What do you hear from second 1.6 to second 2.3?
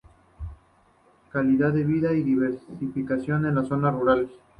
de vida y